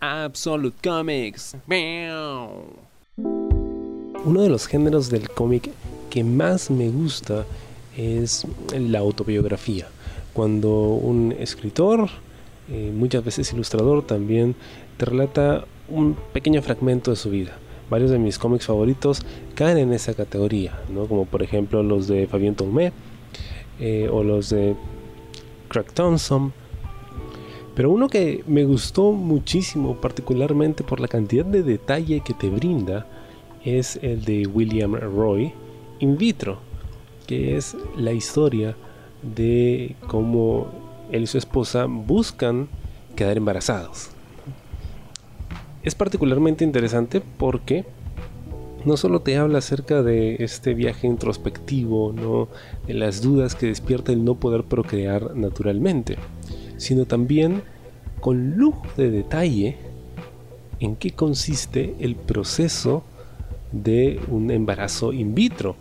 Absolute 0.00 0.76
Comics. 0.82 1.56
Uno 3.16 4.42
de 4.42 4.48
los 4.48 4.66
géneros 4.66 5.10
del 5.10 5.28
cómic 5.28 5.70
que 6.10 6.24
más 6.24 6.70
me 6.70 6.88
gusta 6.88 7.44
es 7.96 8.46
la 8.72 9.00
autobiografía. 9.00 9.88
Cuando 10.32 10.70
un 10.70 11.34
escritor, 11.38 12.08
eh, 12.70 12.92
muchas 12.94 13.24
veces 13.24 13.52
ilustrador 13.52 14.06
también, 14.06 14.54
te 14.96 15.04
relata 15.04 15.64
un 15.88 16.16
pequeño 16.32 16.62
fragmento 16.62 17.10
de 17.10 17.16
su 17.16 17.30
vida. 17.30 17.58
Varios 17.90 18.10
de 18.10 18.18
mis 18.18 18.38
cómics 18.38 18.66
favoritos 18.66 19.22
caen 19.54 19.78
en 19.78 19.92
esa 19.92 20.14
categoría, 20.14 20.78
¿no? 20.92 21.06
como 21.06 21.24
por 21.24 21.42
ejemplo 21.42 21.82
los 21.82 22.06
de 22.06 22.26
Fabien 22.26 22.54
Tomé 22.54 22.92
eh, 23.80 24.08
o 24.12 24.22
los 24.22 24.50
de 24.50 24.76
Craig 25.68 25.86
Thompson. 25.92 26.52
Pero 27.78 27.92
uno 27.92 28.08
que 28.08 28.42
me 28.48 28.64
gustó 28.64 29.12
muchísimo, 29.12 30.00
particularmente 30.00 30.82
por 30.82 30.98
la 30.98 31.06
cantidad 31.06 31.44
de 31.44 31.62
detalle 31.62 32.22
que 32.26 32.34
te 32.34 32.50
brinda, 32.50 33.06
es 33.64 34.00
el 34.02 34.24
de 34.24 34.48
William 34.48 34.96
Roy, 34.96 35.52
In 36.00 36.18
vitro, 36.18 36.58
que 37.28 37.56
es 37.56 37.76
la 37.96 38.10
historia 38.10 38.74
de 39.22 39.94
cómo 40.08 40.66
él 41.12 41.22
y 41.22 41.26
su 41.28 41.38
esposa 41.38 41.84
buscan 41.84 42.66
quedar 43.14 43.36
embarazados. 43.36 44.10
Es 45.84 45.94
particularmente 45.94 46.64
interesante 46.64 47.20
porque 47.20 47.84
no 48.84 48.96
solo 48.96 49.20
te 49.20 49.36
habla 49.36 49.58
acerca 49.58 50.02
de 50.02 50.34
este 50.40 50.74
viaje 50.74 51.06
introspectivo, 51.06 52.12
¿no? 52.12 52.48
de 52.88 52.94
las 52.94 53.22
dudas 53.22 53.54
que 53.54 53.66
despierta 53.66 54.10
el 54.10 54.24
no 54.24 54.34
poder 54.34 54.64
procrear 54.64 55.36
naturalmente, 55.36 56.16
sino 56.78 57.04
también 57.04 57.62
con 58.20 58.56
lujo 58.56 58.86
de 58.96 59.10
detalle 59.10 59.76
en 60.80 60.96
qué 60.96 61.10
consiste 61.10 61.94
el 62.00 62.16
proceso 62.16 63.02
de 63.72 64.20
un 64.28 64.50
embarazo 64.50 65.12
in 65.12 65.34
vitro. 65.34 65.76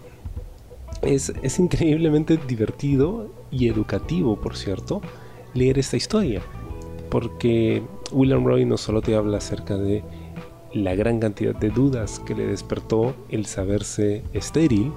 Es, 1.02 1.32
es 1.42 1.60
increíblemente 1.60 2.38
divertido 2.38 3.32
y 3.52 3.68
educativo, 3.68 4.36
por 4.42 4.58
cierto, 4.58 5.02
leer 5.54 5.80
esta 5.80 5.96
historia, 5.96 6.42
porque 7.10 7.84
William 8.12 8.46
Roy 8.46 8.66
no 8.66 8.78
solo 8.78 9.02
te 9.02 9.16
habla 9.16 9.38
acerca 9.38 9.78
de 9.78 10.04
la 10.74 10.96
gran 10.96 11.20
cantidad 11.20 11.56
de 11.56 11.70
dudas 11.70 12.20
que 12.20 12.36
le 12.36 12.46
despertó 12.46 13.16
el 13.30 13.46
saberse 13.46 14.24
estéril 14.34 14.92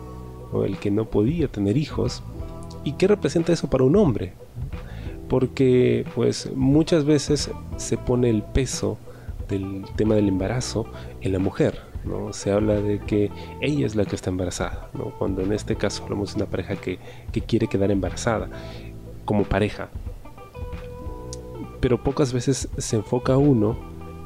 o 0.52 0.64
el 0.64 0.78
que 0.78 0.90
no 0.90 1.08
podía 1.08 1.48
tener 1.48 1.76
hijos 1.76 2.22
y 2.82 2.92
qué 2.92 3.06
representa 3.06 3.52
eso 3.52 3.70
para 3.70 3.84
un 3.84 3.94
hombre 3.96 4.32
porque 5.30 6.04
pues 6.16 6.50
muchas 6.56 7.04
veces 7.04 7.50
se 7.76 7.96
pone 7.96 8.28
el 8.28 8.42
peso 8.42 8.98
del 9.48 9.84
tema 9.96 10.16
del 10.16 10.26
embarazo 10.26 10.86
en 11.20 11.32
la 11.32 11.38
mujer 11.38 11.78
¿no? 12.04 12.32
se 12.32 12.50
habla 12.50 12.80
de 12.80 12.98
que 12.98 13.30
ella 13.60 13.86
es 13.86 13.94
la 13.94 14.04
que 14.04 14.16
está 14.16 14.30
embarazada 14.30 14.90
¿no? 14.92 15.12
cuando 15.18 15.42
en 15.42 15.52
este 15.52 15.76
caso 15.76 16.02
hablamos 16.02 16.34
de 16.34 16.42
una 16.42 16.50
pareja 16.50 16.74
que, 16.74 16.98
que 17.30 17.40
quiere 17.42 17.68
quedar 17.68 17.92
embarazada 17.92 18.48
como 19.24 19.44
pareja 19.44 19.88
pero 21.78 22.02
pocas 22.02 22.32
veces 22.32 22.68
se 22.76 22.96
enfoca 22.96 23.36
uno 23.36 23.78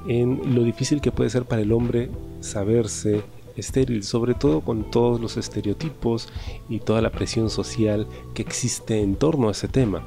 en 0.08 0.54
lo 0.54 0.62
difícil 0.62 1.02
que 1.02 1.12
puede 1.12 1.28
ser 1.28 1.44
para 1.44 1.60
el 1.60 1.72
hombre 1.72 2.10
saberse 2.40 3.22
estéril, 3.56 4.02
sobre 4.02 4.34
todo 4.34 4.62
con 4.62 4.90
todos 4.90 5.20
los 5.20 5.36
estereotipos 5.36 6.28
y 6.68 6.80
toda 6.80 7.00
la 7.00 7.10
presión 7.10 7.50
social 7.50 8.06
que 8.34 8.42
existe 8.42 9.00
en 9.00 9.16
torno 9.16 9.48
a 9.48 9.52
ese 9.52 9.68
tema. 9.68 10.02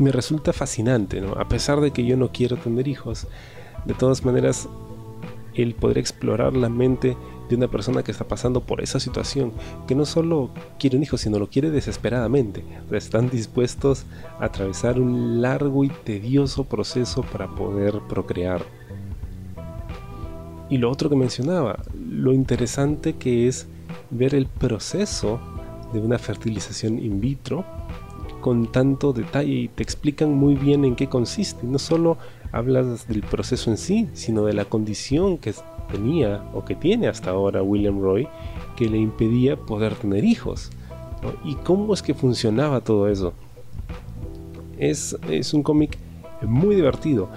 Me 0.00 0.10
resulta 0.10 0.54
fascinante. 0.54 1.22
A 1.36 1.46
pesar 1.46 1.82
de 1.82 1.90
que 1.90 2.06
yo 2.06 2.16
no 2.16 2.32
quiero 2.32 2.56
tener 2.56 2.88
hijos, 2.88 3.26
de 3.84 3.92
todas 3.92 4.24
maneras, 4.24 4.66
el 5.54 5.74
poder 5.74 5.98
explorar 5.98 6.56
la 6.56 6.70
mente 6.70 7.18
de 7.50 7.56
una 7.56 7.68
persona 7.68 8.02
que 8.02 8.10
está 8.10 8.26
pasando 8.26 8.62
por 8.62 8.80
esa 8.80 8.98
situación, 8.98 9.52
que 9.86 9.94
no 9.94 10.06
solo 10.06 10.48
quiere 10.78 10.96
un 10.96 11.02
hijo, 11.02 11.18
sino 11.18 11.38
lo 11.38 11.50
quiere 11.50 11.70
desesperadamente. 11.70 12.64
están 12.92 13.28
dispuestos 13.28 14.06
a 14.38 14.46
atravesar 14.46 14.98
un 14.98 15.42
largo 15.42 15.84
y 15.84 15.90
tedioso 15.90 16.64
proceso 16.64 17.20
para 17.22 17.54
poder 17.54 18.00
procrear. 18.08 18.62
Y 20.70 20.78
lo 20.78 20.90
otro 20.90 21.10
que 21.10 21.16
mencionaba, 21.16 21.82
lo 21.94 22.32
interesante 22.32 23.16
que 23.16 23.48
es 23.48 23.66
ver 24.08 24.34
el 24.34 24.46
proceso 24.46 25.38
de 25.92 26.00
una 26.00 26.18
fertilización 26.18 26.98
in 26.98 27.20
vitro 27.20 27.66
con 28.40 28.70
tanto 28.72 29.12
detalle 29.12 29.52
y 29.52 29.68
te 29.68 29.82
explican 29.82 30.32
muy 30.32 30.54
bien 30.54 30.84
en 30.84 30.96
qué 30.96 31.08
consiste. 31.08 31.66
No 31.66 31.78
solo 31.78 32.18
hablas 32.52 33.06
del 33.08 33.22
proceso 33.22 33.70
en 33.70 33.76
sí, 33.76 34.08
sino 34.14 34.44
de 34.44 34.52
la 34.52 34.64
condición 34.64 35.38
que 35.38 35.54
tenía 35.90 36.44
o 36.54 36.64
que 36.64 36.74
tiene 36.74 37.08
hasta 37.08 37.30
ahora 37.30 37.62
William 37.62 38.00
Roy 38.00 38.28
que 38.76 38.88
le 38.88 38.98
impedía 38.98 39.56
poder 39.56 39.94
tener 39.94 40.24
hijos. 40.24 40.70
¿Y 41.44 41.54
cómo 41.56 41.92
es 41.92 42.02
que 42.02 42.14
funcionaba 42.14 42.80
todo 42.80 43.08
eso? 43.08 43.34
Es, 44.78 45.16
es 45.28 45.52
un 45.52 45.62
cómic 45.62 45.98
muy 46.42 46.74
divertido, 46.74 47.28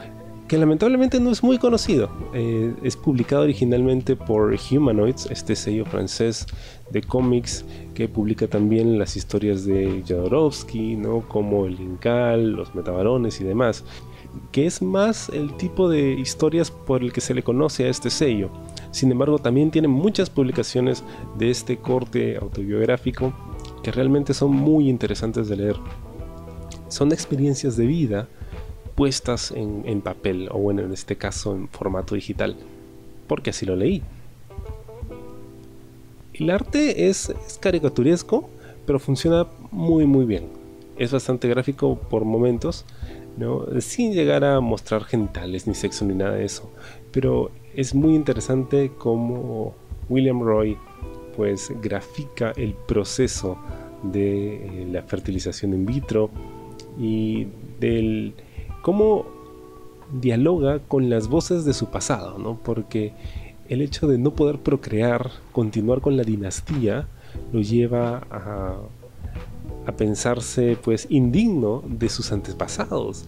que 0.53 0.59
lamentablemente 0.59 1.19
no 1.19 1.31
es 1.31 1.41
muy 1.41 1.57
conocido. 1.57 2.11
Eh, 2.31 2.75
es 2.83 2.95
publicado 2.95 3.41
originalmente 3.41 4.15
por 4.15 4.55
Humanoids, 4.69 5.25
este 5.31 5.55
sello 5.55 5.83
francés 5.83 6.45
de 6.91 7.01
cómics 7.01 7.65
que 7.95 8.07
publica 8.07 8.45
también 8.45 8.99
las 8.99 9.17
historias 9.17 9.65
de 9.65 10.03
Jodorowsky, 10.07 10.95
¿no? 10.95 11.27
como 11.27 11.65
el 11.65 11.79
Incal, 11.81 12.51
los 12.51 12.75
Metabarones 12.75 13.41
y 13.41 13.45
demás 13.45 13.83
que 14.51 14.67
es 14.67 14.83
más 14.83 15.29
el 15.29 15.57
tipo 15.57 15.89
de 15.89 16.11
historias 16.13 16.69
por 16.69 17.01
el 17.01 17.11
que 17.11 17.21
se 17.21 17.33
le 17.33 17.41
conoce 17.41 17.85
a 17.85 17.89
este 17.89 18.11
sello. 18.11 18.51
Sin 18.91 19.11
embargo, 19.11 19.39
también 19.39 19.71
tiene 19.71 19.87
muchas 19.87 20.29
publicaciones 20.29 21.03
de 21.35 21.49
este 21.49 21.77
corte 21.77 22.37
autobiográfico 22.37 23.33
que 23.81 23.91
realmente 23.91 24.35
son 24.35 24.51
muy 24.51 24.87
interesantes 24.87 25.47
de 25.47 25.55
leer. 25.55 25.75
Son 26.89 27.11
experiencias 27.11 27.75
de 27.75 27.87
vida 27.87 28.27
puestas 28.95 29.51
en, 29.51 30.01
papel 30.01 30.49
o 30.51 30.59
bueno, 30.59 30.81
en 30.81 30.93
este 30.93 31.15
caso 31.15 31.55
en 31.55 31.67
formato 31.67 32.15
digital, 32.15 32.55
porque 33.27 33.49
así 33.49 33.65
lo 33.65 33.75
leí. 33.75 34.01
El 36.33 36.49
arte 36.49 37.09
es, 37.09 37.29
es 37.29 37.57
caricaturesco, 37.59 38.49
pero 38.85 38.99
funciona 38.99 39.47
muy 39.71 40.05
muy 40.05 40.25
bien. 40.25 40.47
Es 40.97 41.11
bastante 41.11 41.47
gráfico 41.47 41.95
por 41.95 42.25
momentos, 42.25 42.85
¿no? 43.37 43.65
sin 43.81 44.13
llegar 44.13 44.43
a 44.43 44.59
mostrar 44.59 45.03
genitales 45.03 45.67
ni 45.67 45.73
sexo 45.73 46.05
ni 46.05 46.13
nada 46.13 46.33
de 46.33 46.45
eso. 46.45 46.71
Pero 47.11 47.51
es 47.75 47.95
muy 47.95 48.15
interesante 48.15 48.91
cómo 48.97 49.73
William 50.09 50.41
Roy 50.41 50.77
pues 51.35 51.71
grafica 51.81 52.53
el 52.55 52.73
proceso 52.73 53.57
de 54.03 54.55
eh, 54.55 54.87
la 54.91 55.01
fertilización 55.03 55.73
in 55.73 55.85
vitro 55.85 56.29
y 56.99 57.47
del 57.79 58.33
cómo 58.83 59.25
dialoga 60.21 60.77
con 60.77 61.09
las 61.09 61.27
voces 61.27 61.65
de 61.65 61.73
su 61.73 61.87
pasado, 61.87 62.37
¿no? 62.37 62.59
Porque 62.63 63.13
el 63.69 63.81
hecho 63.81 64.07
de 64.07 64.19
no 64.19 64.35
poder 64.35 64.59
procrear, 64.59 65.31
continuar 65.51 66.01
con 66.01 66.15
la 66.15 66.23
dinastía, 66.23 67.07
lo 67.51 67.61
lleva 67.61 68.21
a 68.29 68.75
a 69.85 69.91
pensarse 69.91 70.77
pues 70.81 71.07
indigno 71.09 71.83
de 71.87 72.09
sus 72.09 72.31
antepasados. 72.31 73.25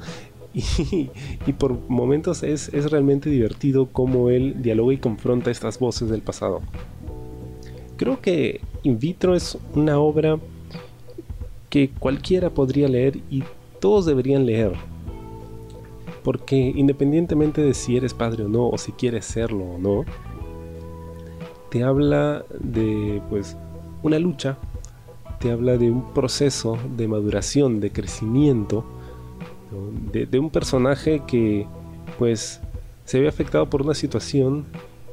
Y, 1.46 1.52
por 1.52 1.78
momentos 1.90 2.42
es, 2.42 2.74
es, 2.74 2.90
realmente 2.90 3.30
divertido 3.30 3.88
cómo 3.92 4.30
él 4.30 4.62
dialoga 4.62 4.94
y 4.94 4.98
confronta 4.98 5.52
estas 5.52 5.80
voces 5.80 6.10
del 6.10 6.22
pasado. 6.22 6.62
Creo 7.98 8.22
que 8.22 8.62
In 8.84 8.98
vitro 8.98 9.36
es 9.36 9.58
una 9.74 10.00
obra 10.00 10.40
que 11.70 11.90
cualquiera 11.90 12.52
podría 12.52 12.88
leer 12.88 13.20
y 13.30 13.44
todos 13.82 14.06
deberían 14.06 14.46
leer. 14.46 14.72
Porque 16.26 16.74
independientemente 16.76 17.62
de 17.62 17.74
si 17.74 17.96
eres 17.96 18.14
padre 18.14 18.44
o 18.44 18.50
no, 18.50 18.68
o 18.68 18.78
si 18.78 18.92
quieres 18.92 19.24
serlo 19.24 19.64
o 19.64 19.78
no, 19.78 20.04
te 21.70 21.84
habla 21.84 22.44
de 22.60 23.22
pues 23.30 23.56
una 24.04 24.20
lucha 24.20 24.58
te 25.40 25.52
habla 25.52 25.78
de 25.78 25.92
un 25.92 26.14
proceso 26.14 26.78
de 26.98 27.08
maduración, 27.08 27.80
de 27.80 27.92
crecimiento, 27.92 28.86
de, 30.12 30.40
un 30.40 30.50
personaje 30.50 31.22
que 31.28 31.68
pues 32.18 32.62
se 33.04 33.20
ve 33.20 33.28
afectado 33.28 33.70
por 33.70 33.82
una 33.82 33.94
situación 33.94 34.66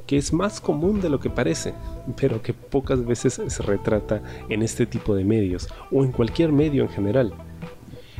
que 0.07 0.17
es 0.17 0.33
más 0.33 0.59
común 0.59 1.01
de 1.01 1.09
lo 1.09 1.19
que 1.19 1.29
parece, 1.29 1.73
pero 2.17 2.41
que 2.41 2.53
pocas 2.53 3.05
veces 3.05 3.41
se 3.45 3.63
retrata 3.63 4.21
en 4.49 4.63
este 4.63 4.85
tipo 4.85 5.15
de 5.15 5.23
medios 5.23 5.67
o 5.91 6.03
en 6.03 6.11
cualquier 6.11 6.51
medio 6.51 6.83
en 6.83 6.89
general. 6.89 7.33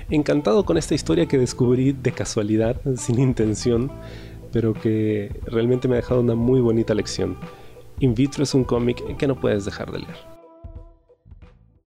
Encantado 0.09 0.65
con 0.65 0.77
esta 0.77 0.95
historia 0.95 1.27
que 1.27 1.38
descubrí 1.38 1.94
de 1.94 2.11
casualidad, 2.11 2.79
sin 2.97 3.19
intención, 3.19 3.91
pero 4.51 4.73
que 4.73 5.31
realmente 5.45 5.88
me 5.88 5.95
ha 5.95 5.97
dejado 6.01 6.21
una 6.21 6.35
muy 6.35 6.61
bonita 6.61 6.94
lección. 6.94 7.38
In 8.00 8.13
vitro 8.13 8.44
es 8.44 8.53
un 8.53 8.63
cómic 8.63 9.17
que 9.17 9.27
no 9.27 9.39
puedes 9.39 9.65
dejar 9.65 9.91
de 9.91 10.00
leer. 10.00 10.32